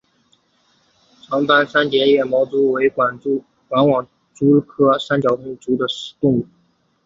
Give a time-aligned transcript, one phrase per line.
[1.27, 3.15] 长斑三栉毛蛛为管
[3.69, 5.85] 网蛛科三栉毛蛛属的
[6.19, 6.47] 动物。